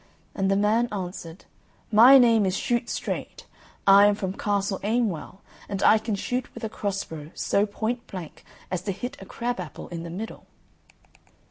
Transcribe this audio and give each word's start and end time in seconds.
And 0.33 0.49
the 0.49 0.55
man 0.55 0.89
answered, 0.91 1.45
"My 1.91 2.17
name 2.17 2.43
is 2.43 2.57
Shoot 2.57 2.89
straight; 2.89 3.45
I 3.85 4.07
am 4.07 4.15
from 4.15 4.33
Castle 4.33 4.79
Aimwell; 4.81 5.41
and 5.69 5.83
I 5.83 5.99
can 5.99 6.15
shoot 6.15 6.51
with 6.55 6.63
a 6.63 6.69
crossbow 6.69 7.29
so 7.35 7.67
point 7.67 8.07
blank 8.07 8.43
as 8.71 8.81
to 8.81 8.93
hit 8.93 9.15
a 9.21 9.27
crab 9.27 9.59
apple 9.59 9.89
in 9.89 10.01
the 10.01 10.09
middle." 10.09 10.47